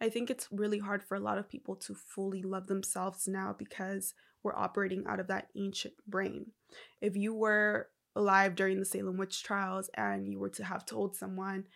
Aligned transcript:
I 0.00 0.08
think 0.08 0.30
it's 0.30 0.48
really 0.50 0.78
hard 0.78 1.02
for 1.02 1.14
a 1.14 1.20
lot 1.20 1.38
of 1.38 1.48
people 1.48 1.76
to 1.76 1.94
fully 1.94 2.42
love 2.42 2.66
themselves 2.66 3.28
now 3.28 3.54
because 3.56 4.14
we're 4.42 4.56
operating 4.56 5.04
out 5.06 5.20
of 5.20 5.26
that 5.26 5.48
ancient 5.56 5.94
brain. 6.06 6.52
If 7.00 7.16
you 7.16 7.34
were 7.34 7.88
alive 8.16 8.54
during 8.54 8.78
the 8.78 8.86
Salem 8.86 9.18
witch 9.18 9.42
trials 9.42 9.90
and 9.94 10.26
you 10.26 10.38
were 10.38 10.48
to 10.50 10.64
have 10.64 10.86
told 10.86 11.16
someone, 11.16 11.66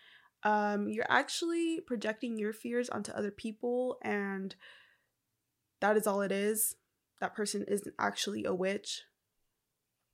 um, 0.43 0.89
you're 0.89 1.05
actually 1.09 1.81
projecting 1.81 2.37
your 2.37 2.53
fears 2.53 2.89
onto 2.89 3.11
other 3.11 3.31
people, 3.31 3.97
and 4.03 4.55
that 5.81 5.97
is 5.97 6.05
all 6.05 6.21
it 6.21 6.31
is. 6.31 6.75
That 7.19 7.35
person 7.35 7.65
isn't 7.67 7.95
actually 7.97 8.45
a 8.45 8.53
witch. 8.53 9.03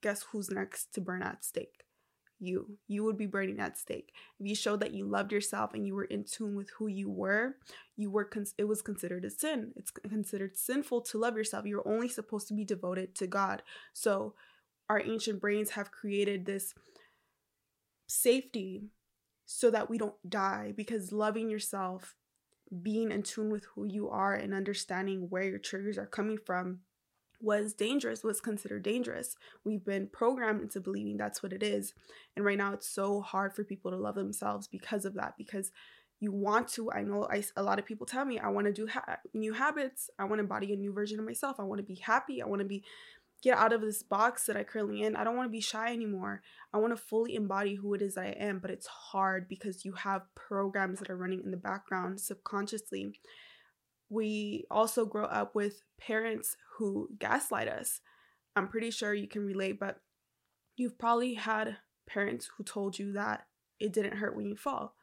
Guess 0.02 0.23
who's 0.32 0.50
next 0.50 0.93
to 0.93 1.02
burn 1.02 1.21
at 1.21 1.43
stake? 1.43 1.84
You. 2.42 2.78
You 2.88 3.04
would 3.04 3.18
be 3.18 3.28
burning 3.28 3.60
at 3.60 3.78
stake. 3.78 4.14
If 4.39 4.48
you 4.48 4.55
showed 4.55 4.80
that 4.80 4.94
you 4.94 5.05
loved 5.05 5.32
yourself 5.32 5.73
and 5.73 5.86
you 5.86 5.96
were 5.96 6.05
in 6.05 6.23
tune 6.23 6.55
with 6.55 6.70
who 6.78 6.88
you 6.88 7.10
were, 7.10 7.55
you 7.96 8.10
were 8.10 8.26
cons- 8.26 8.55
it 8.58 8.66
was 8.66 8.82
considered 8.82 9.26
a 9.26 9.30
sin. 9.30 9.73
It's 9.76 9.91
considered 9.91 10.58
sinful 10.58 11.02
to 11.02 11.17
love 11.17 11.38
yourself. 11.38 11.66
You're 11.66 11.88
only 11.88 12.09
supposed 12.09 12.48
to 12.48 12.54
be 12.54 12.66
devoted 12.66 13.16
to 13.16 13.27
God. 13.27 13.62
So 13.94 14.34
our 14.90 15.02
ancient 15.02 15.40
brains 15.40 15.72
have 15.72 15.91
created 15.91 16.45
this 16.45 16.73
safety 18.08 18.89
so 19.45 19.70
that 19.72 19.89
we 19.89 19.98
don't 19.98 20.16
die 20.30 20.73
because 20.76 21.12
loving 21.12 21.50
yourself, 21.50 22.16
being 22.81 23.12
in 23.12 23.23
tune 23.23 23.52
with 23.52 23.66
who 23.76 23.86
you 23.86 24.09
are 24.09 24.34
and 24.34 24.53
understanding 24.53 25.28
where 25.30 25.44
your 25.44 25.59
triggers 25.59 25.98
are 25.98 26.05
coming 26.05 26.38
from 26.38 26.80
was 27.41 27.73
dangerous, 27.73 28.23
was 28.23 28.41
considered 28.41 28.84
dangerous. 28.84 29.36
We've 29.63 29.84
been 29.84 30.08
programmed 30.08 30.62
into 30.62 30.80
believing 30.80 31.18
that's 31.18 31.41
what 31.41 31.54
it 31.54 31.64
is. 31.64 31.94
And 32.36 32.45
right 32.45 32.58
now 32.58 32.73
it's 32.73 32.88
so 32.88 33.22
hard 33.22 33.54
for 33.54 33.64
people 33.64 33.91
to 33.91 33.98
love 33.98 34.16
themselves 34.16 34.67
because 34.67 35.05
of 35.05 35.14
that, 35.16 35.36
because 35.38 35.72
you 36.20 36.31
want 36.31 36.67
to. 36.70 36.91
I 36.91 37.02
know 37.02 37.27
I, 37.30 37.44
a 37.55 37.64
lot 37.64 37.80
of 37.80 37.86
people 37.86 38.05
tell 38.05 38.26
me, 38.26 38.40
I 38.40 38.50
want 38.50 38.67
to 38.67 38.73
do 38.73 38.88
ha- 38.88 39.17
new 39.34 39.54
habits. 39.54 40.09
I 40.20 40.23
want 40.26 40.36
to 40.36 40.44
embody 40.44 40.72
a 40.72 40.77
new 40.77 40.94
version 40.94 41.20
of 41.20 41.26
myself. 41.26 41.59
I 41.59 41.64
want 41.64 41.80
to 41.80 41.86
be 41.86 41.95
happy. 41.95 42.42
I 42.42 42.45
want 42.45 42.62
to 42.62 42.67
be 42.67 42.84
get 43.42 43.58
out 43.58 43.73
of 43.73 43.81
this 43.81 44.03
box 44.03 44.45
that 44.45 44.56
I 44.56 44.64
currently 44.64 45.02
in. 45.02 45.16
I 45.16 45.23
don't 45.23 45.36
want 45.36 45.47
to 45.47 45.52
be 45.52 45.62
shy 45.62 45.92
anymore. 45.92 46.42
I 46.73 46.78
want 46.78 46.95
to 46.95 47.03
fully 47.03 47.36
embody 47.36 47.73
who 47.73 47.94
it 47.95 48.02
is 48.02 48.14
that 48.16 48.25
I 48.25 48.30
am, 48.39 48.59
but 48.59 48.69
it's 48.69 48.86
hard 48.86 49.47
because 49.50 49.84
you 49.84 49.94
have 49.94 50.34
programs 50.36 51.00
that 51.00 51.09
are 51.09 51.17
running 51.17 51.42
in 51.44 51.50
the 51.50 51.58
background 51.58 52.22
subconsciously 52.22 53.14
we 54.12 54.66
also 54.70 55.06
grow 55.06 55.23
up 55.23 55.56
with 55.56 55.84
parents 55.98 56.58
who 56.78 57.08
gaslight 57.17 57.70
us. 57.70 58.02
I'm 58.58 58.68
pretty 58.68 58.92
sure 58.92 59.14
you 59.14 59.30
can 59.30 59.45
relate, 59.45 59.80
but 59.80 60.02
you've 60.76 61.00
probably 61.00 61.36
had 61.36 61.78
parents 62.06 62.50
who 62.58 62.66
told 62.66 63.00
you 63.00 63.14
that 63.14 63.48
it 63.80 63.94
didn't 63.94 64.18
hurt 64.18 64.36
when 64.36 64.45
you 64.45 64.58
fall. 64.58 64.95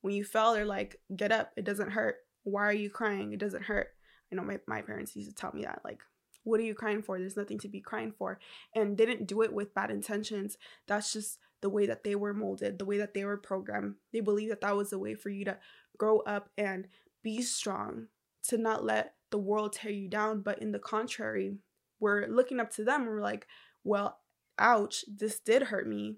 When 0.00 0.14
you 0.14 0.24
fell, 0.24 0.52
they're 0.52 0.64
like, 0.64 0.96
get 1.14 1.30
up, 1.30 1.52
it 1.56 1.64
doesn't 1.64 1.92
hurt. 1.92 2.16
Why 2.42 2.62
are 2.64 2.72
you 2.72 2.90
crying? 2.90 3.32
It 3.32 3.38
doesn't 3.38 3.62
hurt. 3.62 3.88
I 4.32 4.34
know 4.34 4.42
my, 4.42 4.58
my 4.66 4.82
parents 4.82 5.14
used 5.14 5.28
to 5.28 5.34
tell 5.34 5.52
me 5.54 5.62
that, 5.62 5.82
like, 5.84 6.00
what 6.42 6.58
are 6.58 6.64
you 6.64 6.74
crying 6.74 7.02
for? 7.02 7.18
There's 7.18 7.36
nothing 7.36 7.58
to 7.60 7.68
be 7.68 7.80
crying 7.80 8.12
for. 8.18 8.40
And 8.74 8.96
didn't 8.96 9.28
do 9.28 9.42
it 9.42 9.52
with 9.52 9.74
bad 9.74 9.92
intentions. 9.92 10.58
That's 10.88 11.12
just 11.12 11.38
the 11.60 11.68
way 11.68 11.86
that 11.86 12.02
they 12.02 12.16
were 12.16 12.34
molded, 12.34 12.80
the 12.80 12.84
way 12.84 12.98
that 12.98 13.14
they 13.14 13.24
were 13.24 13.36
programmed. 13.36 13.94
They 14.12 14.20
believe 14.20 14.48
that 14.48 14.62
that 14.62 14.76
was 14.76 14.90
the 14.90 14.98
way 14.98 15.14
for 15.14 15.28
you 15.28 15.44
to 15.44 15.58
grow 15.98 16.18
up 16.20 16.48
and 16.58 16.88
be 17.22 17.42
strong, 17.42 18.06
to 18.48 18.58
not 18.58 18.84
let 18.84 19.14
the 19.30 19.38
world 19.38 19.72
tear 19.72 19.92
you 19.92 20.08
down. 20.08 20.42
But 20.42 20.60
in 20.60 20.72
the 20.72 20.78
contrary, 20.78 21.56
we're 21.98 22.26
looking 22.26 22.60
up 22.60 22.70
to 22.74 22.84
them 22.84 23.06
we're 23.06 23.22
like, 23.22 23.46
well, 23.84 24.18
ouch, 24.58 25.04
this 25.08 25.38
did 25.40 25.64
hurt 25.64 25.88
me. 25.88 26.16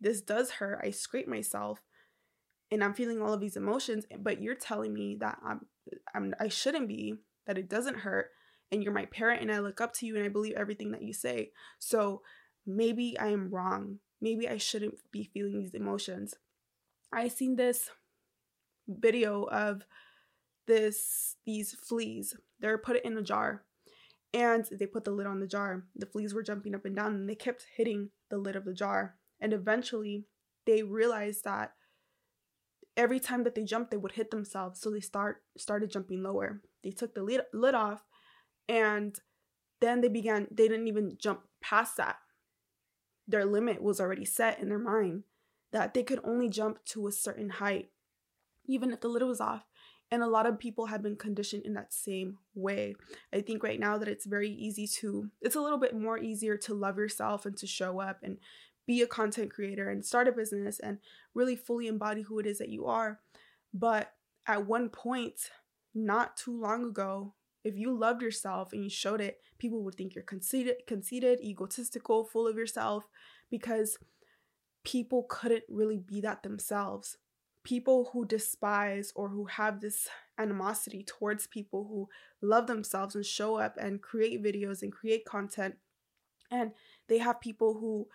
This 0.00 0.20
does 0.20 0.52
hurt. 0.52 0.80
I 0.82 0.90
scrape 0.90 1.28
myself 1.28 1.80
and 2.70 2.82
I'm 2.82 2.94
feeling 2.94 3.22
all 3.22 3.32
of 3.32 3.40
these 3.40 3.56
emotions, 3.56 4.04
but 4.18 4.42
you're 4.42 4.54
telling 4.54 4.92
me 4.92 5.16
that 5.20 5.38
I'm, 5.44 5.66
I'm 6.14 6.34
I 6.40 6.48
shouldn't 6.48 6.88
be, 6.88 7.16
that 7.46 7.58
it 7.58 7.68
doesn't 7.68 7.98
hurt, 7.98 8.30
and 8.72 8.82
you're 8.82 8.92
my 8.92 9.06
parent 9.06 9.42
and 9.42 9.52
I 9.52 9.58
look 9.60 9.80
up 9.80 9.92
to 9.94 10.06
you 10.06 10.16
and 10.16 10.24
I 10.24 10.28
believe 10.28 10.54
everything 10.56 10.90
that 10.92 11.02
you 11.02 11.12
say. 11.12 11.52
So 11.78 12.22
maybe 12.66 13.16
I 13.18 13.28
am 13.28 13.50
wrong. 13.50 13.98
Maybe 14.20 14.48
I 14.48 14.56
shouldn't 14.56 14.96
be 15.12 15.30
feeling 15.32 15.60
these 15.60 15.74
emotions. 15.74 16.34
I 17.12 17.28
seen 17.28 17.56
this 17.56 17.90
video 18.88 19.44
of 19.44 19.84
this 20.66 21.36
these 21.44 21.72
fleas. 21.72 22.36
They're 22.60 22.78
put 22.78 22.96
it 22.96 23.04
in 23.04 23.16
a 23.16 23.22
jar 23.22 23.64
and 24.32 24.64
they 24.72 24.86
put 24.86 25.04
the 25.04 25.10
lid 25.10 25.26
on 25.26 25.40
the 25.40 25.46
jar. 25.46 25.84
The 25.94 26.06
fleas 26.06 26.34
were 26.34 26.42
jumping 26.42 26.74
up 26.74 26.84
and 26.84 26.96
down 26.96 27.14
and 27.14 27.28
they 27.28 27.34
kept 27.34 27.66
hitting 27.76 28.10
the 28.30 28.38
lid 28.38 28.56
of 28.56 28.64
the 28.64 28.74
jar. 28.74 29.16
And 29.40 29.52
eventually 29.52 30.24
they 30.66 30.82
realized 30.82 31.44
that 31.44 31.72
every 32.96 33.20
time 33.20 33.44
that 33.44 33.54
they 33.54 33.64
jumped 33.64 33.90
they 33.90 33.96
would 33.96 34.12
hit 34.12 34.30
themselves. 34.30 34.80
So 34.80 34.90
they 34.90 35.00
start 35.00 35.42
started 35.56 35.90
jumping 35.90 36.22
lower. 36.22 36.62
They 36.82 36.90
took 36.90 37.14
the 37.14 37.22
lid, 37.22 37.42
lid 37.52 37.74
off 37.74 38.02
and 38.68 39.18
then 39.80 40.00
they 40.00 40.08
began 40.08 40.48
they 40.50 40.68
didn't 40.68 40.88
even 40.88 41.16
jump 41.18 41.42
past 41.62 41.96
that. 41.98 42.16
Their 43.26 43.44
limit 43.44 43.82
was 43.82 44.00
already 44.00 44.24
set 44.24 44.58
in 44.60 44.68
their 44.68 44.78
mind 44.78 45.24
that 45.72 45.94
they 45.94 46.02
could 46.02 46.20
only 46.24 46.48
jump 46.48 46.84
to 46.86 47.06
a 47.06 47.12
certain 47.12 47.50
height 47.50 47.90
even 48.66 48.92
if 48.92 49.00
the 49.00 49.08
lid 49.08 49.22
was 49.22 49.40
off 49.40 49.64
and 50.10 50.22
a 50.22 50.28
lot 50.28 50.46
of 50.46 50.58
people 50.58 50.86
have 50.86 51.02
been 51.02 51.16
conditioned 51.16 51.64
in 51.64 51.74
that 51.74 51.92
same 51.92 52.38
way. 52.54 52.94
I 53.32 53.40
think 53.40 53.62
right 53.62 53.80
now 53.80 53.98
that 53.98 54.08
it's 54.08 54.26
very 54.26 54.50
easy 54.50 54.86
to, 54.86 55.30
it's 55.40 55.56
a 55.56 55.60
little 55.60 55.78
bit 55.78 55.98
more 55.98 56.18
easier 56.18 56.56
to 56.58 56.74
love 56.74 56.98
yourself 56.98 57.46
and 57.46 57.56
to 57.56 57.66
show 57.66 58.00
up 58.00 58.18
and 58.22 58.38
be 58.86 59.02
a 59.02 59.06
content 59.06 59.50
creator 59.50 59.88
and 59.88 60.04
start 60.04 60.28
a 60.28 60.32
business 60.32 60.78
and 60.78 60.98
really 61.34 61.56
fully 61.56 61.88
embody 61.88 62.22
who 62.22 62.38
it 62.38 62.46
is 62.46 62.58
that 62.58 62.68
you 62.68 62.86
are. 62.86 63.20
But 63.72 64.12
at 64.46 64.66
one 64.66 64.88
point, 64.88 65.50
not 65.94 66.36
too 66.36 66.60
long 66.60 66.84
ago, 66.84 67.34
if 67.64 67.76
you 67.76 67.96
loved 67.96 68.20
yourself 68.20 68.72
and 68.72 68.84
you 68.84 68.90
showed 68.90 69.20
it, 69.20 69.40
people 69.58 69.82
would 69.82 69.94
think 69.94 70.14
you're 70.14 70.24
conceited, 70.24 70.76
conceited, 70.86 71.40
egotistical, 71.40 72.24
full 72.24 72.46
of 72.46 72.56
yourself 72.56 73.08
because 73.50 73.98
people 74.84 75.24
couldn't 75.28 75.64
really 75.68 75.98
be 75.98 76.20
that 76.20 76.42
themselves 76.42 77.16
people 77.64 78.10
who 78.12 78.24
despise 78.26 79.12
or 79.16 79.30
who 79.30 79.46
have 79.46 79.80
this 79.80 80.08
animosity 80.38 81.02
towards 81.02 81.46
people 81.46 81.86
who 81.88 82.08
love 82.46 82.66
themselves 82.66 83.14
and 83.14 83.24
show 83.24 83.56
up 83.56 83.76
and 83.78 84.02
create 84.02 84.42
videos 84.42 84.82
and 84.82 84.92
create 84.92 85.24
content 85.24 85.76
and 86.50 86.72
they 87.08 87.18
have 87.18 87.40
people 87.40 87.74
who 87.74 88.06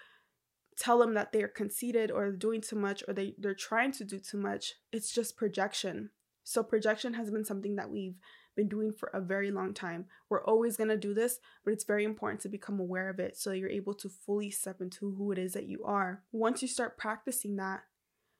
tell 0.77 0.99
them 0.99 1.13
that 1.13 1.31
they're 1.31 1.47
conceited 1.47 2.09
or 2.11 2.31
doing 2.31 2.61
too 2.61 2.75
much 2.75 3.03
or 3.07 3.13
they, 3.13 3.35
they're 3.37 3.53
trying 3.53 3.91
to 3.91 4.03
do 4.03 4.19
too 4.19 4.37
much 4.37 4.75
it's 4.91 5.11
just 5.11 5.37
projection. 5.37 6.09
So 6.43 6.63
projection 6.63 7.13
has 7.13 7.29
been 7.29 7.45
something 7.45 7.75
that 7.75 7.91
we've 7.91 8.15
been 8.55 8.69
doing 8.69 8.91
for 8.91 9.09
a 9.13 9.21
very 9.21 9.51
long 9.51 9.73
time. 9.73 10.05
We're 10.29 10.43
always 10.43 10.77
going 10.77 10.89
to 10.89 10.97
do 10.97 11.13
this 11.13 11.39
but 11.65 11.73
it's 11.73 11.83
very 11.83 12.05
important 12.05 12.41
to 12.41 12.49
become 12.49 12.79
aware 12.79 13.09
of 13.09 13.19
it 13.19 13.37
so 13.37 13.51
you're 13.51 13.69
able 13.69 13.93
to 13.95 14.09
fully 14.09 14.51
step 14.51 14.81
into 14.81 15.13
who 15.15 15.31
it 15.31 15.37
is 15.37 15.53
that 15.53 15.67
you 15.67 15.83
are. 15.83 16.23
Once 16.31 16.61
you 16.61 16.67
start 16.67 16.97
practicing 16.97 17.55
that 17.57 17.81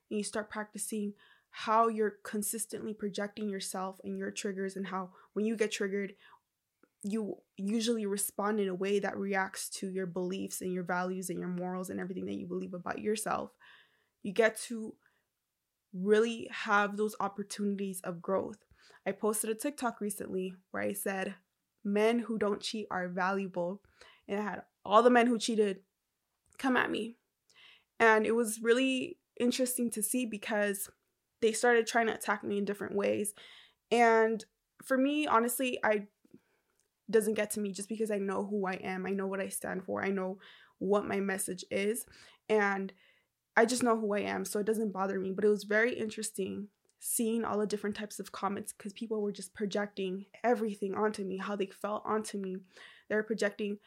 and 0.10 0.18
you 0.18 0.24
start 0.24 0.50
practicing 0.50 1.14
how 1.52 1.88
you're 1.88 2.16
consistently 2.24 2.94
projecting 2.94 3.50
yourself 3.50 4.00
and 4.04 4.18
your 4.18 4.32
triggers 4.32 4.76
and 4.76 4.88
how 4.88 5.10
when 5.34 5.46
you 5.46 5.56
get 5.56 5.72
triggered 5.72 6.14
you 7.04 7.38
usually 7.56 8.06
respond 8.06 8.60
in 8.60 8.68
a 8.68 8.76
way 8.76 9.00
that 9.00 9.18
reacts 9.18 9.70
to 9.70 9.90
your 9.90 10.06
beliefs 10.06 10.62
and 10.62 10.74
your 10.74 10.84
values 10.84 11.30
and 11.30 11.40
your 11.40 11.48
morals 11.48 11.90
and 11.90 12.00
everything 12.00 12.26
that 12.26 12.36
you 12.36 12.46
believe 12.46 12.74
about 12.74 13.00
yourself. 13.00 13.52
You 14.22 14.34
get 14.34 14.60
to 14.64 14.96
really 15.94 16.50
have 16.52 16.98
those 16.98 17.16
opportunities 17.20 18.02
of 18.04 18.22
growth. 18.22 18.58
I 19.08 19.14
posted 19.14 19.50
a 19.50 19.56
tiktok 19.56 20.02
recently 20.02 20.54
where 20.72 20.84
i 20.84 20.94
said 20.94 21.36
men 21.84 22.20
who 22.20 22.38
don't 22.38 22.62
cheat 22.62 22.88
are 22.92 23.08
valuable. 23.08 23.82
And 24.28 24.40
i 24.40 24.44
had 24.44 24.64
all 24.84 25.02
the 25.02 25.10
men 25.10 25.28
who 25.28 25.40
cheated 25.40 25.80
come 26.58 26.76
at 26.76 26.92
me. 26.92 27.16
And 28.00 28.26
it 28.26 28.36
was 28.36 28.60
really 28.62 29.18
interesting 29.40 29.90
to 29.92 30.04
see 30.04 30.26
because 30.26 30.90
they 31.42 31.52
started 31.52 31.88
trying 31.88 32.08
to 32.08 32.16
attack 32.16 32.44
me 32.44 32.58
in 32.58 32.66
different 32.66 32.96
ways. 32.96 33.34
And 33.92 34.44
for 34.84 34.98
me, 34.98 35.28
honestly, 35.28 35.80
I 35.84 36.08
doesn't 37.10 37.34
get 37.34 37.52
to 37.52 37.60
me 37.60 37.72
just 37.72 37.90
because 37.90 38.12
I 38.12 38.18
know 38.18 38.46
who 38.46 38.68
I 38.68 38.74
am. 38.74 39.06
I 39.06 39.12
know 39.12 39.26
what 39.26 39.40
I 39.40 39.48
stand 39.48 39.84
for. 39.84 40.04
I 40.04 40.10
know 40.10 40.38
what 40.78 41.08
my 41.08 41.20
message 41.20 41.66
is. 41.72 42.06
And 42.48 42.94
I 43.58 43.66
just 43.66 43.84
know 43.84 44.00
who 44.00 44.14
I 44.14 44.20
am. 44.20 44.46
So 44.46 44.60
it 44.60 44.66
doesn't 44.66 44.94
bother 44.94 45.20
me. 45.20 45.32
But 45.32 45.44
it 45.44 45.50
was 45.50 45.64
very 45.64 45.94
interesting 45.94 46.68
seeing 47.00 47.44
all 47.44 47.58
the 47.58 47.66
different 47.66 47.96
types 47.96 48.20
of 48.20 48.32
comments 48.32 48.74
because 48.74 48.94
people 48.94 49.22
were 49.22 49.32
just 49.32 49.54
projecting 49.54 50.26
everything 50.44 50.94
onto 50.94 51.24
me, 51.24 51.38
how 51.38 51.56
they 51.56 51.66
felt 51.66 52.04
onto 52.06 52.38
me. 52.38 52.58
They 53.08 53.16
were 53.16 53.24
projecting 53.24 53.80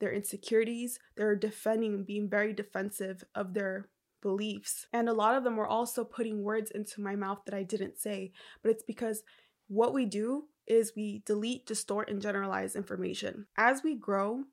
their 0.00 0.12
insecurities. 0.12 0.98
They 1.16 1.24
were 1.24 1.36
defending, 1.36 2.04
being 2.04 2.28
very 2.28 2.52
defensive 2.52 3.22
of 3.34 3.54
their 3.54 3.88
beliefs. 4.24 4.86
And 4.92 5.08
a 5.08 5.12
lot 5.12 5.36
of 5.36 5.44
them 5.44 5.56
were 5.56 5.68
also 5.68 6.02
putting 6.02 6.42
words 6.42 6.72
into 6.72 7.00
my 7.00 7.14
mouth 7.14 7.42
that 7.44 7.54
I 7.54 7.62
didn't 7.62 8.00
say. 8.00 8.32
But 8.62 8.70
it's 8.70 8.82
because 8.82 9.22
what 9.68 9.94
we 9.94 10.06
do 10.06 10.46
is 10.66 10.94
we 10.96 11.22
delete, 11.26 11.66
distort, 11.66 12.10
and 12.10 12.22
generalize 12.22 12.74
information. 12.74 13.46
As 13.56 13.84
we 13.84 13.94
grow, 13.94 14.44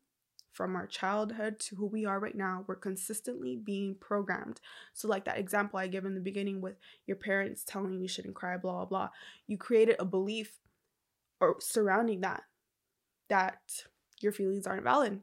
from 0.52 0.76
our 0.76 0.86
childhood 0.86 1.60
to 1.60 1.78
who 1.78 1.86
we 1.86 2.06
are 2.06 2.20
right 2.20 2.36
now, 2.36 2.66
we're 2.68 2.76
consistently 2.76 3.56
being 3.56 3.96
programmed. 3.96 4.60
So, 4.94 5.08
like 5.08 5.24
that 5.26 5.40
example 5.40 5.80
I 5.80 5.88
gave 5.88 6.04
in 6.04 6.14
the 6.14 6.20
beginning 6.20 6.60
with 6.60 6.76
your 7.08 7.16
parents 7.16 7.64
telling 7.66 8.02
you 8.02 8.08
shouldn't 8.10 8.36
cry, 8.36 8.58
blah, 8.58 8.74
blah, 8.74 8.86
blah. 8.86 9.10
You 9.48 9.58
created 9.58 9.96
a 9.98 10.06
belief 10.06 10.60
or 11.40 11.56
surrounding 11.60 12.22
that, 12.22 12.44
that 13.30 13.62
your 14.20 14.34
feelings 14.34 14.68
aren't 14.68 14.84
valid. 14.84 15.22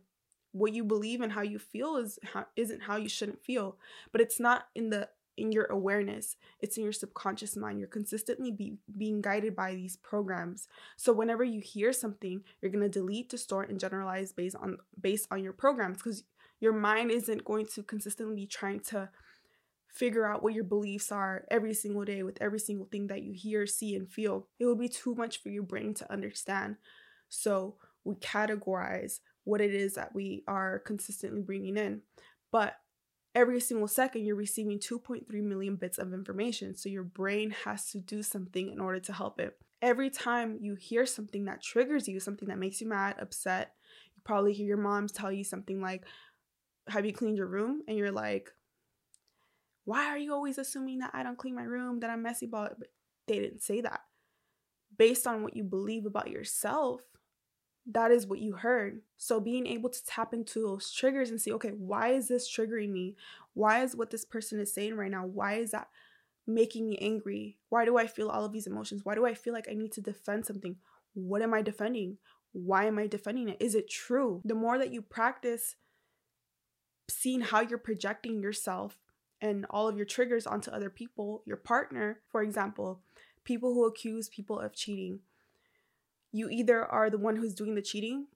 What 0.53 0.73
you 0.73 0.85
believe 0.85 1.21
and 1.21 1.33
how 1.33 1.43
you 1.43 1.59
feel 1.59 1.97
is 1.97 2.19
how, 2.33 2.47
isn't 2.57 2.83
how 2.83 2.97
you 2.97 3.09
shouldn't 3.09 3.45
feel, 3.45 3.77
but 4.13 4.21
it's 4.21 4.41
not 4.41 4.67
in 4.75 4.91
the 4.91 5.09
in 5.37 5.53
your 5.53 5.67
awareness 5.67 6.37
it's 6.61 6.77
in 6.77 6.83
your 6.83 6.93
subconscious 6.93 7.57
mind. 7.57 7.79
You're 7.79 7.87
consistently 7.87 8.51
be, 8.51 8.79
being 8.97 9.23
guided 9.23 9.55
by 9.55 9.75
these 9.75 9.97
programs. 9.97 10.67
So 10.97 11.13
whenever 11.13 11.45
you 11.45 11.61
hear 11.61 11.93
something 11.93 12.43
you're 12.61 12.73
going 12.73 12.83
to 12.83 12.89
delete 12.89 13.29
distort 13.29 13.71
and 13.71 13.79
generalize 13.79 14.33
based 14.33 14.57
on 14.57 14.79
based 15.01 15.29
on 15.31 15.45
your 15.45 15.53
programs 15.53 15.99
because 15.99 16.25
your 16.61 16.73
mind 16.73 17.13
isn't 17.13 17.45
going 17.45 17.67
to 17.67 17.85
consistently 17.85 18.35
be 18.35 18.47
trying 18.47 18.81
to 18.81 19.09
figure 19.89 20.27
out 20.27 20.43
what 20.43 20.55
your 20.55 20.65
beliefs 20.65 21.11
are 21.11 21.45
every 21.51 21.75
single 21.75 22.05
day 22.05 22.23
with 22.23 22.37
every 22.41 22.59
single 22.59 22.87
thing 22.87 23.07
that 23.07 23.23
you 23.23 23.33
hear 23.33 23.67
see 23.67 23.95
and 23.95 24.11
feel. 24.11 24.47
It 24.59 24.67
would 24.67 24.79
be 24.79 24.89
too 24.89 25.15
much 25.15 25.41
for 25.43 25.49
your 25.49 25.63
brain 25.63 25.95
to 25.95 26.13
understand. 26.13 26.77
So 27.29 27.77
we 28.05 28.15
categorize 28.17 29.21
what 29.49 29.61
it 29.61 29.75
is 29.75 29.95
that 29.95 30.15
we 30.15 30.43
are 30.47 30.79
consistently 30.81 31.41
bringing 31.41 31.77
in 31.77 32.03
but 32.51 32.77
every 33.35 33.61
single 33.61 33.89
second 33.89 34.25
you're 34.25 34.37
receiving 34.37 34.79
2.3 34.79 35.31
million 35.43 35.77
bits 35.77 35.99
of 35.99 36.13
information. 36.13 36.75
So 36.75 36.89
your 36.89 37.05
brain 37.05 37.55
has 37.65 37.91
to 37.93 37.99
do 37.99 38.23
something 38.23 38.71
in 38.71 38.81
order 38.81 39.01
to 39.01 39.13
help 39.13 39.41
it. 39.41 39.57
Every 39.81 40.11
time 40.11 40.59
you 40.61 40.75
hear 40.75 41.07
something 41.07 41.45
that 41.45 41.63
triggers 41.63 42.09
you, 42.09 42.19
something 42.19 42.49
that 42.49 42.59
makes 42.59 42.81
you 42.81 42.89
mad, 42.89 43.17
upset, 43.21 43.75
you 44.17 44.23
probably 44.25 44.53
hear 44.53 44.67
your 44.67 44.77
moms 44.77 45.13
tell 45.13 45.31
you 45.31 45.45
something 45.45 45.81
like, 45.81 46.05
Have 46.89 47.07
you 47.07 47.13
cleaned 47.13 47.37
your 47.37 47.47
room? 47.47 47.83
And 47.87 47.97
you're 47.97 48.11
like, 48.11 48.51
Why 49.85 50.07
are 50.07 50.19
you 50.19 50.33
always 50.35 50.59
assuming 50.59 50.99
that 50.99 51.13
I 51.15 51.23
don't 51.23 51.39
clean 51.39 51.55
my 51.55 51.63
room, 51.63 52.01
that 52.01 52.11
I'm 52.11 52.23
messy? 52.23 52.47
But 52.47 52.77
they 53.29 53.39
didn't 53.39 53.63
say 53.63 53.83
that. 53.83 54.01
Based 54.97 55.29
on 55.29 55.45
what 55.45 55.55
you 55.55 55.63
believe 55.63 56.07
about 56.07 56.29
yourself, 56.29 57.03
that 57.91 58.11
is 58.11 58.27
what 58.27 58.41
you 58.41 58.53
heard. 58.53 59.01
So 59.17 59.41
being 59.41 59.67
able 59.67 59.89
to 59.89 60.05
tap 60.05 60.35
into 60.35 60.61
those 60.61 60.93
triggers 60.93 61.31
and 61.31 61.41
see, 61.41 61.53
okay, 61.53 61.71
why 61.71 62.11
is 62.11 62.29
this 62.29 62.49
triggering 62.49 62.91
me? 62.91 63.17
Why 63.55 63.83
is 63.83 63.97
what 63.97 64.11
this 64.11 64.25
person 64.25 64.61
is 64.61 64.73
saying 64.73 64.95
right 64.95 65.11
now? 65.11 65.25
Why 65.25 65.55
is 65.55 65.71
that 65.71 65.89
making 66.47 66.89
me 66.89 66.99
angry? 66.99 67.57
Why 67.71 67.87
do 67.87 67.97
I 67.97 68.07
feel 68.07 68.29
all 68.29 68.45
of 68.45 68.53
these 68.53 68.67
emotions? 68.67 69.05
Why 69.05 69.15
do 69.15 69.27
I 69.27 69.35
feel 69.35 69.55
like 69.55 69.69
I 69.71 69.75
need 69.75 69.93
to 69.93 70.03
defend 70.03 70.45
something? 70.45 70.77
What 71.15 71.43
am 71.43 71.55
I 71.55 71.63
defending? 71.63 72.19
Why 72.53 72.85
am 72.85 72.99
I 72.99 73.07
defending 73.07 73.49
it? 73.49 73.57
Is 73.59 73.75
it 73.75 73.91
true? 73.91 74.43
The 74.45 74.55
more 74.55 74.79
that 74.79 74.93
you 74.93 75.01
practice 75.01 75.77
seeing 77.09 77.41
how 77.41 77.63
you're 77.63 77.79
projecting 77.79 78.43
yourself 78.43 78.99
and 79.41 79.65
all 79.71 79.89
of 79.89 79.97
your 79.97 80.07
triggers 80.07 80.47
onto 80.47 80.71
other 80.71 80.91
people, 80.91 81.43
your 81.47 81.57
partner, 81.57 82.21
for 82.31 82.43
example, 82.43 83.01
people 83.45 83.73
who 83.73 83.87
accuse 83.87 84.29
people 84.29 84.59
of 84.59 84.75
cheating, 84.75 85.21
you 86.33 86.49
either 86.49 86.85
are 86.85 87.11
the 87.11 87.19
one 87.19 87.37
who's 87.37 87.55
doing 87.55 87.75
the 87.75 87.83
cheating 87.83 88.27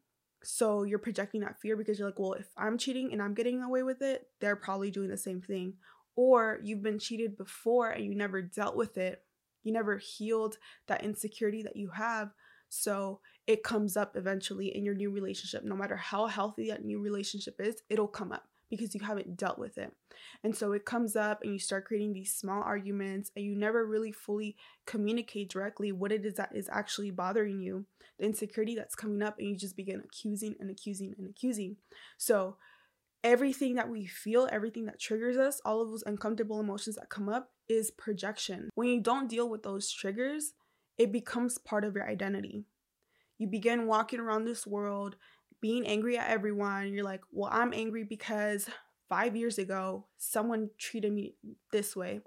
so 0.45 0.83
you're 0.83 0.99
projecting 0.99 1.41
that 1.41 1.61
fear 1.61 1.77
because 1.77 1.99
you're 1.99 2.09
like 2.09 2.19
well 2.19 2.33
if 2.33 2.49
i'm 2.57 2.77
cheating 2.77 3.13
and 3.13 3.23
i'm 3.23 3.35
getting 3.35 3.63
away 3.63 3.83
with 3.83 4.03
it 4.03 4.27
they're 4.43 4.57
probably 4.57 4.91
doing 4.91 5.09
the 5.09 5.17
same 5.17 5.41
thing. 5.41 5.75
Or 6.15 6.59
you've 6.63 6.83
been 6.83 6.99
cheated 6.99 7.39
before 7.39 7.89
and 7.89 8.05
you 8.05 8.15
never 8.15 8.43
dealt 8.43 8.77
with 8.77 8.99
it. 8.99 9.23
You 9.63 9.73
never 9.73 9.97
healed 9.97 10.59
that 10.89 11.05
insecurity 11.05 11.63
that 11.63 11.77
you 11.77 11.89
have 11.91 12.33
so 12.69 13.21
it 13.47 13.63
comes 13.63 13.97
up 13.97 14.17
eventually 14.17 14.75
in 14.77 14.85
your 14.85 14.95
new 14.95 15.11
relationship. 15.11 15.65
No 15.65 15.77
matter 15.77 15.97
how 15.97 16.27
healthy 16.27 16.69
that 16.69 16.85
new 16.85 17.01
relationship 17.01 17.57
is 17.61 17.77
it'll 17.89 18.09
come 18.09 18.33
up 18.33 18.45
because 18.73 18.95
you 18.95 19.03
haven't 19.03 19.37
dealt 19.37 19.59
with 19.59 19.77
it. 19.77 19.93
And 20.43 20.57
so 20.57 20.73
it 20.73 20.87
comes 20.87 21.15
up 21.15 21.43
and 21.43 21.53
you 21.53 21.59
start 21.59 21.85
creating 21.85 22.15
these 22.15 22.35
small 22.35 22.63
arguments 22.63 23.31
and 23.37 23.45
you 23.45 23.55
never 23.55 23.85
really 23.85 24.13
fully 24.13 24.57
communicate 24.87 25.51
directly 25.51 25.93
what 25.93 26.11
it 26.11 26.25
is 26.25 26.37
that 26.37 26.57
is 26.57 26.71
actually 26.73 27.11
bothering 27.11 27.61
you, 27.61 27.85
the 28.19 28.25
insecurity 28.25 28.75
that's 28.75 28.95
coming 28.95 29.23
up, 29.23 29.39
and 29.39 29.47
you 29.47 29.57
just 29.59 29.77
begin 29.77 30.01
accusing 30.03 30.55
and 30.59 30.71
accusing 30.71 31.15
and 31.19 31.29
accusing. 31.29 31.77
So 32.17 32.57
everything 33.23 33.75
that 33.75 33.91
we 33.91 34.07
feel, 34.07 34.49
everything 34.51 34.87
that 34.87 34.99
triggers 34.99 35.37
us, 35.37 35.61
all 35.67 35.83
of 35.83 35.91
those 35.91 36.05
uncomfortable 36.07 36.59
emotions 36.59 36.97
that 36.97 37.11
come 37.11 37.29
up 37.29 37.51
is 37.69 37.91
projection. 37.91 38.71
When 38.75 38.89
you 38.89 39.03
don't 39.03 39.29
deal 39.29 39.51
with 39.51 39.65
those 39.65 39.93
triggers, 39.93 40.55
it 40.97 41.13
becomes 41.13 41.59
part 41.59 41.85
of 41.85 41.95
your 41.95 42.09
identity. 42.09 42.65
You 43.37 43.49
begin 43.49 43.87
walking 43.87 44.19
around 44.19 44.47
this 44.47 44.67
world 44.67 45.17
being 45.63 45.87
angry 45.87 46.19
at 46.19 46.29
everyone. 46.29 46.93
You're 46.93 47.05
like, 47.05 47.23
well, 47.31 47.49
I'm 47.51 47.73
angry 47.73 48.05
because 48.05 48.69
five 49.09 49.35
years 49.35 49.57
ago, 49.57 50.05
someone 50.19 50.69
treated 50.77 51.13
me 51.13 51.37
this 51.71 51.97
way. 51.97 52.21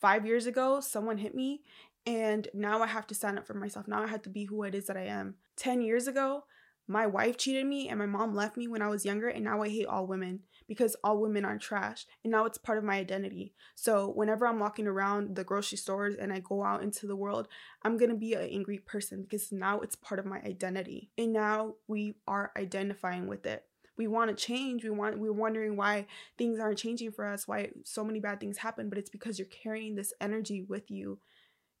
Five 0.00 0.24
years 0.24 0.46
ago, 0.46 0.80
someone 0.80 1.18
hit 1.18 1.34
me, 1.34 1.60
and 2.06 2.48
now 2.54 2.82
I 2.82 2.86
have 2.86 3.06
to 3.08 3.14
stand 3.14 3.38
up 3.38 3.46
for 3.46 3.52
myself. 3.52 3.86
Now 3.86 4.02
I 4.02 4.06
have 4.06 4.22
to 4.22 4.30
be 4.30 4.44
who 4.44 4.62
it 4.62 4.74
is 4.74 4.86
that 4.86 4.96
I 4.96 5.04
am. 5.04 5.34
10 5.56 5.82
years 5.82 6.06
ago, 6.06 6.44
my 6.88 7.06
wife 7.06 7.36
cheated 7.36 7.66
me 7.66 7.88
and 7.88 7.98
my 7.98 8.06
mom 8.06 8.34
left 8.34 8.56
me 8.56 8.66
when 8.66 8.82
I 8.82 8.88
was 8.88 9.04
younger, 9.04 9.28
and 9.28 9.44
now 9.44 9.62
I 9.62 9.68
hate 9.68 9.86
all 9.86 10.06
women 10.06 10.40
because 10.66 10.96
all 11.04 11.20
women 11.20 11.44
are 11.44 11.58
trash. 11.58 12.06
And 12.24 12.30
now 12.32 12.44
it's 12.44 12.58
part 12.58 12.78
of 12.78 12.84
my 12.84 12.96
identity. 12.96 13.54
So 13.74 14.08
whenever 14.08 14.46
I'm 14.46 14.58
walking 14.58 14.86
around 14.86 15.36
the 15.36 15.44
grocery 15.44 15.78
stores 15.78 16.14
and 16.14 16.32
I 16.32 16.40
go 16.40 16.64
out 16.64 16.82
into 16.82 17.06
the 17.06 17.16
world, 17.16 17.48
I'm 17.82 17.96
gonna 17.96 18.16
be 18.16 18.34
an 18.34 18.48
angry 18.48 18.78
person 18.78 19.22
because 19.22 19.52
now 19.52 19.80
it's 19.80 19.96
part 19.96 20.18
of 20.18 20.26
my 20.26 20.40
identity. 20.40 21.10
And 21.16 21.32
now 21.32 21.74
we 21.86 22.14
are 22.26 22.52
identifying 22.56 23.28
with 23.28 23.46
it. 23.46 23.64
We 23.96 24.06
want 24.06 24.36
to 24.36 24.44
change. 24.44 24.82
We 24.82 24.90
want 24.90 25.18
we're 25.18 25.32
wondering 25.32 25.76
why 25.76 26.06
things 26.38 26.58
aren't 26.58 26.78
changing 26.78 27.12
for 27.12 27.24
us, 27.26 27.46
why 27.46 27.70
so 27.84 28.02
many 28.02 28.18
bad 28.18 28.40
things 28.40 28.58
happen, 28.58 28.88
but 28.88 28.98
it's 28.98 29.10
because 29.10 29.38
you're 29.38 29.46
carrying 29.46 29.94
this 29.94 30.12
energy 30.20 30.62
with 30.62 30.90
you. 30.90 31.18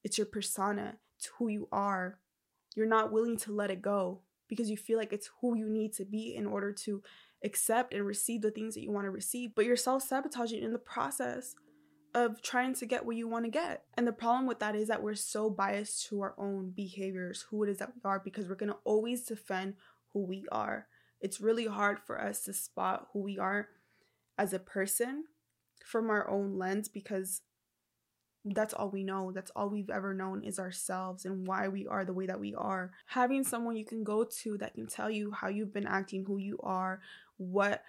It's 0.04 0.18
your 0.18 0.26
persona, 0.26 0.98
it's 1.16 1.30
who 1.38 1.48
you 1.48 1.68
are. 1.72 2.18
You're 2.76 2.86
not 2.86 3.10
willing 3.10 3.36
to 3.38 3.52
let 3.52 3.70
it 3.70 3.82
go 3.82 4.20
because 4.50 4.68
you 4.68 4.76
feel 4.76 4.98
like 4.98 5.14
it's 5.14 5.30
who 5.40 5.56
you 5.56 5.70
need 5.70 5.94
to 5.94 6.04
be 6.04 6.34
in 6.36 6.46
order 6.46 6.72
to 6.72 7.02
accept 7.42 7.94
and 7.94 8.04
receive 8.04 8.42
the 8.42 8.50
things 8.50 8.74
that 8.74 8.82
you 8.82 8.92
want 8.92 9.06
to 9.06 9.10
receive, 9.10 9.54
but 9.54 9.64
you're 9.64 9.76
self 9.76 10.02
sabotaging 10.02 10.62
in 10.62 10.72
the 10.72 10.78
process 10.78 11.54
of 12.14 12.42
trying 12.42 12.74
to 12.74 12.86
get 12.86 13.06
what 13.06 13.16
you 13.16 13.28
want 13.28 13.44
to 13.44 13.50
get. 13.50 13.84
And 13.96 14.06
the 14.06 14.12
problem 14.12 14.46
with 14.46 14.58
that 14.58 14.74
is 14.74 14.88
that 14.88 15.02
we're 15.02 15.14
so 15.14 15.48
biased 15.48 16.08
to 16.08 16.20
our 16.20 16.34
own 16.36 16.72
behaviors, 16.76 17.46
who 17.48 17.62
it 17.62 17.70
is 17.70 17.78
that 17.78 17.92
we 17.94 18.00
are, 18.04 18.20
because 18.22 18.48
we're 18.48 18.56
going 18.56 18.72
to 18.72 18.78
always 18.84 19.24
defend 19.24 19.74
who 20.12 20.24
we 20.24 20.44
are. 20.50 20.86
It's 21.20 21.40
really 21.40 21.66
hard 21.66 22.00
for 22.04 22.20
us 22.20 22.40
to 22.44 22.52
spot 22.52 23.06
who 23.12 23.20
we 23.20 23.38
are 23.38 23.68
as 24.36 24.52
a 24.52 24.58
person 24.58 25.24
from 25.84 26.10
our 26.10 26.28
own 26.28 26.58
lens 26.58 26.88
because 26.88 27.42
that's 28.44 28.72
all 28.72 28.88
we 28.88 29.04
know. 29.04 29.32
That's 29.32 29.50
all 29.54 29.68
we've 29.68 29.90
ever 29.90 30.14
known 30.14 30.42
is 30.42 30.58
ourselves 30.58 31.24
and 31.26 31.46
why 31.46 31.68
we 31.68 31.86
are 31.86 32.04
the 32.04 32.14
way 32.14 32.26
that 32.26 32.40
we 32.40 32.54
are. 32.54 32.92
Having 33.06 33.44
someone 33.44 33.76
you 33.76 33.84
can 33.84 34.02
go 34.02 34.24
to 34.42 34.56
that 34.58 34.74
can 34.74 34.86
tell 34.86 35.10
you 35.10 35.30
how 35.30 35.48
you've 35.48 35.74
been 35.74 35.86
acting, 35.86 36.24
who 36.24 36.38
you 36.38 36.58
are, 36.62 37.00
what 37.36 37.82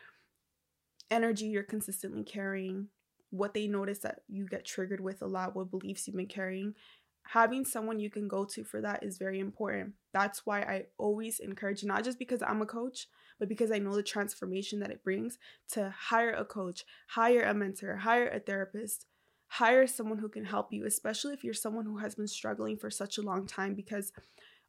energy 1.10 1.46
you're 1.46 1.64
consistently 1.64 2.24
carrying, 2.24 2.88
what 3.30 3.54
they 3.54 3.68
notice 3.68 4.00
that 4.00 4.22
you 4.28 4.46
get 4.46 4.66
triggered 4.66 5.00
with 5.00 5.22
a 5.22 5.28
lot, 5.28 5.56
what 5.56 5.72
beliefs 5.72 6.08
you've 6.08 6.18
been 6.18 6.28
carrying. 6.28 6.76
Having 7.24 7.66
someone 7.66 8.00
you 8.00 8.10
can 8.10 8.28
go 8.28 8.44
to 8.46 8.64
for 8.64 8.82
that 8.82 9.04
is 9.04 9.18
very 9.18 9.40
important. 9.40 9.94
That's 10.12 10.46
why 10.46 10.62
I 10.62 10.86
always 10.98 11.40
encourage, 11.40 11.84
not 11.84 12.04
just 12.04 12.20
because 12.20 12.42
I'm 12.42 12.62
a 12.62 12.66
coach, 12.66 13.08
but 13.40 13.48
because 13.48 13.72
I 13.72 13.78
know 13.78 13.96
the 13.96 14.04
transformation 14.04 14.80
that 14.82 14.92
it 14.92 15.04
brings 15.04 15.38
to 15.72 15.94
hire 15.98 16.32
a 16.32 16.44
coach, 16.44 16.84
hire 17.08 17.44
a 17.44 17.54
mentor, 17.54 17.98
hire 17.98 18.28
a 18.28 18.40
therapist, 18.40 19.06
hire 19.52 19.86
someone 19.86 20.18
who 20.18 20.30
can 20.30 20.46
help 20.46 20.72
you, 20.72 20.86
especially 20.86 21.34
if 21.34 21.44
you're 21.44 21.54
someone 21.54 21.84
who 21.84 21.98
has 21.98 22.16
been 22.16 22.28
struggling 22.28 22.78
for 22.78 22.90
such 22.90 23.18
a 23.18 23.22
long 23.22 23.46
time, 23.46 23.76
because 23.76 24.14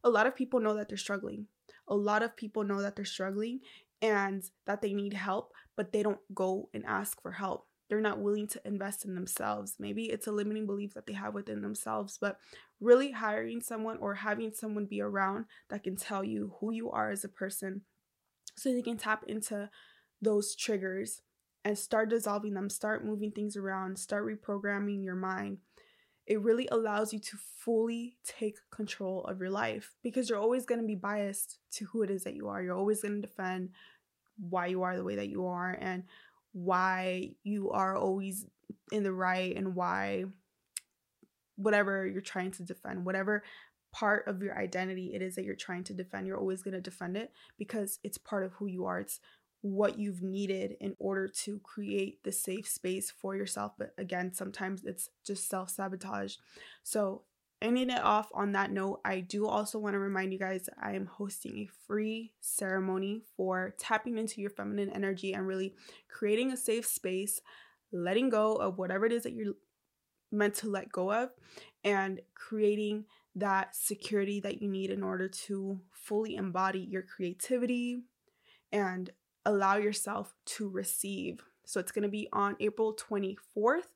a 0.03 0.09
lot 0.09 0.27
of 0.27 0.35
people 0.35 0.59
know 0.59 0.75
that 0.75 0.89
they're 0.89 0.97
struggling. 0.97 1.47
A 1.87 1.95
lot 1.95 2.21
of 2.21 2.35
people 2.35 2.65
know 2.65 2.81
that 2.81 2.97
they're 2.97 3.05
struggling 3.05 3.61
and 4.01 4.43
that 4.65 4.81
they 4.81 4.93
need 4.93 5.13
help, 5.13 5.53
but 5.77 5.93
they 5.93 6.03
don't 6.03 6.19
go 6.33 6.67
and 6.73 6.85
ask 6.85 7.21
for 7.21 7.31
help. 7.31 7.65
They're 7.87 8.01
not 8.01 8.19
willing 8.19 8.45
to 8.47 8.61
invest 8.65 9.05
in 9.05 9.15
themselves. 9.15 9.75
Maybe 9.79 10.07
it's 10.07 10.27
a 10.27 10.33
limiting 10.33 10.65
belief 10.65 10.93
that 10.95 11.07
they 11.07 11.13
have 11.13 11.33
within 11.33 11.61
themselves, 11.61 12.17
but 12.19 12.37
really 12.81 13.11
hiring 13.11 13.61
someone 13.61 13.97
or 13.99 14.15
having 14.15 14.51
someone 14.51 14.85
be 14.85 14.99
around 14.99 15.45
that 15.69 15.83
can 15.83 15.95
tell 15.95 16.25
you 16.25 16.55
who 16.59 16.73
you 16.73 16.91
are 16.91 17.09
as 17.09 17.23
a 17.23 17.29
person 17.29 17.83
so 18.57 18.73
they 18.73 18.81
can 18.81 18.97
tap 18.97 19.23
into 19.29 19.69
those 20.21 20.57
triggers 20.57 21.21
and 21.65 21.77
start 21.77 22.09
dissolving 22.09 22.53
them, 22.53 22.69
start 22.69 23.05
moving 23.05 23.31
things 23.31 23.55
around, 23.55 23.97
start 23.97 24.25
reprogramming 24.25 25.03
your 25.03 25.15
mind. 25.15 25.59
It 26.25 26.41
really 26.41 26.67
allows 26.71 27.13
you 27.13 27.19
to 27.19 27.37
fully 27.37 28.17
take 28.23 28.57
control 28.71 29.23
of 29.25 29.39
your 29.39 29.49
life 29.49 29.93
because 30.03 30.29
you're 30.29 30.39
always 30.39 30.65
going 30.65 30.79
to 30.79 30.87
be 30.87 30.95
biased 30.95 31.59
to 31.73 31.85
who 31.85 32.01
it 32.01 32.09
is 32.09 32.23
that 32.23 32.35
you 32.35 32.47
are. 32.47 32.61
You're 32.61 32.77
always 32.77 33.01
going 33.01 33.21
to 33.21 33.27
defend 33.27 33.69
why 34.37 34.67
you 34.67 34.83
are 34.83 34.95
the 34.95 35.03
way 35.03 35.15
that 35.15 35.29
you 35.29 35.45
are 35.47 35.77
and 35.79 36.03
why 36.53 37.31
you 37.43 37.71
are 37.71 37.97
always 37.97 38.45
in 38.91 39.03
the 39.03 39.11
right 39.11 39.55
and 39.55 39.75
why 39.75 40.25
whatever 41.55 42.07
you're 42.07 42.21
trying 42.21 42.51
to 42.51 42.63
defend, 42.63 43.05
whatever 43.05 43.43
part 43.91 44.27
of 44.27 44.41
your 44.41 44.57
identity 44.57 45.13
it 45.13 45.21
is 45.21 45.35
that 45.35 45.45
you're 45.45 45.55
trying 45.55 45.83
to 45.83 45.93
defend, 45.93 46.25
you're 46.25 46.39
always 46.39 46.63
going 46.63 46.73
to 46.73 46.81
defend 46.81 47.15
it 47.15 47.31
because 47.57 47.99
it's 48.03 48.17
part 48.17 48.43
of 48.43 48.53
who 48.53 48.65
you 48.65 48.85
are. 48.85 48.99
It's 48.99 49.19
what 49.63 49.97
you've 49.97 50.21
needed 50.21 50.75
in 50.81 50.93
order 50.99 51.25
to 51.25 51.57
create 51.59 52.21
the 52.23 52.31
safe 52.33 52.67
space 52.67 53.09
for 53.09 53.33
yourself. 53.33 53.71
But 53.77 53.93
again, 53.97 54.33
sometimes 54.33 54.83
it's 54.83 55.09
just 55.25 55.49
self 55.49 55.69
sabotage. 55.69 56.35
So, 56.83 57.23
ending 57.61 57.89
it 57.89 58.03
off 58.03 58.27
on 58.33 58.51
that 58.51 58.71
note, 58.71 58.99
I 59.05 59.21
do 59.21 59.47
also 59.47 59.79
want 59.79 59.93
to 59.93 59.99
remind 59.99 60.33
you 60.33 60.39
guys 60.39 60.69
I 60.81 60.91
am 60.91 61.05
hosting 61.05 61.59
a 61.59 61.69
free 61.87 62.33
ceremony 62.41 63.21
for 63.37 63.73
tapping 63.79 64.17
into 64.17 64.41
your 64.41 64.49
feminine 64.49 64.89
energy 64.89 65.31
and 65.31 65.47
really 65.47 65.75
creating 66.09 66.51
a 66.51 66.57
safe 66.57 66.85
space, 66.85 67.39
letting 67.93 68.29
go 68.29 68.55
of 68.55 68.77
whatever 68.77 69.05
it 69.05 69.13
is 69.13 69.23
that 69.23 69.31
you're 69.31 69.53
meant 70.29 70.55
to 70.55 70.69
let 70.69 70.91
go 70.91 71.09
of, 71.09 71.29
and 71.85 72.19
creating 72.35 73.05
that 73.35 73.73
security 73.73 74.41
that 74.41 74.61
you 74.61 74.67
need 74.67 74.89
in 74.89 75.03
order 75.03 75.29
to 75.29 75.79
fully 75.89 76.35
embody 76.35 76.81
your 76.81 77.01
creativity 77.01 78.01
and 78.73 79.09
allow 79.45 79.77
yourself 79.77 80.33
to 80.45 80.69
receive. 80.69 81.41
So 81.65 81.79
it's 81.79 81.91
going 81.91 82.03
to 82.03 82.09
be 82.09 82.27
on 82.33 82.55
April 82.59 82.95
24th. 82.95 83.93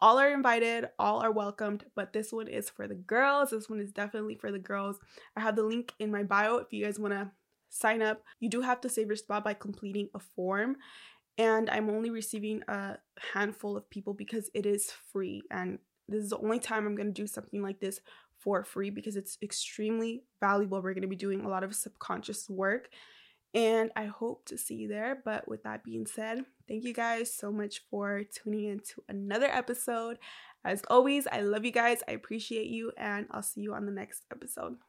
All 0.00 0.18
are 0.18 0.32
invited, 0.32 0.88
all 0.98 1.20
are 1.20 1.32
welcomed, 1.32 1.84
but 1.96 2.12
this 2.12 2.32
one 2.32 2.46
is 2.46 2.70
for 2.70 2.86
the 2.86 2.94
girls. 2.94 3.50
This 3.50 3.68
one 3.68 3.80
is 3.80 3.90
definitely 3.90 4.36
for 4.36 4.52
the 4.52 4.58
girls. 4.58 5.00
I 5.36 5.40
have 5.40 5.56
the 5.56 5.64
link 5.64 5.92
in 5.98 6.12
my 6.12 6.22
bio 6.22 6.58
if 6.58 6.72
you 6.72 6.84
guys 6.84 7.00
want 7.00 7.14
to 7.14 7.32
sign 7.68 8.00
up. 8.00 8.22
You 8.38 8.48
do 8.48 8.60
have 8.60 8.80
to 8.82 8.88
save 8.88 9.08
your 9.08 9.16
spot 9.16 9.42
by 9.42 9.54
completing 9.54 10.08
a 10.14 10.20
form. 10.20 10.76
And 11.36 11.68
I'm 11.70 11.90
only 11.90 12.10
receiving 12.10 12.62
a 12.68 12.98
handful 13.32 13.76
of 13.76 13.90
people 13.90 14.14
because 14.14 14.50
it 14.54 14.66
is 14.66 14.92
free. 15.12 15.42
And 15.50 15.78
this 16.08 16.22
is 16.22 16.30
the 16.30 16.38
only 16.38 16.60
time 16.60 16.86
I'm 16.86 16.96
going 16.96 17.12
to 17.12 17.22
do 17.22 17.26
something 17.26 17.62
like 17.62 17.80
this 17.80 18.00
for 18.38 18.64
free 18.64 18.90
because 18.90 19.16
it's 19.16 19.36
extremely 19.42 20.22
valuable. 20.40 20.80
We're 20.80 20.94
going 20.94 21.02
to 21.02 21.08
be 21.08 21.16
doing 21.16 21.44
a 21.44 21.48
lot 21.48 21.64
of 21.64 21.74
subconscious 21.74 22.48
work 22.48 22.88
and 23.54 23.90
I 23.96 24.06
hope 24.06 24.46
to 24.46 24.58
see 24.58 24.74
you 24.74 24.88
there. 24.88 25.20
But 25.24 25.46
with 25.48 25.62
that 25.64 25.84
being 25.84 26.06
said, 26.06 26.44
thank 26.66 26.84
you 26.84 26.94
guys 26.94 27.32
so 27.32 27.52
much 27.52 27.82
for 27.90 28.22
tuning 28.24 28.64
in 28.64 28.80
to 28.80 29.02
another 29.08 29.46
episode. 29.46 30.18
As 30.64 30.82
always, 30.88 31.26
I 31.30 31.40
love 31.42 31.64
you 31.64 31.70
guys, 31.70 32.02
I 32.08 32.12
appreciate 32.12 32.66
you, 32.68 32.92
and 32.96 33.26
I'll 33.30 33.42
see 33.42 33.60
you 33.60 33.74
on 33.74 33.86
the 33.86 33.92
next 33.92 34.24
episode. 34.32 34.78